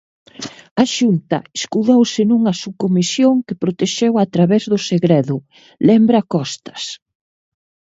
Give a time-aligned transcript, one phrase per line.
[0.81, 5.35] "A Xunta escudouse nunha subcomisión que protexeu a través do segredo",
[5.87, 6.83] lembra Costas.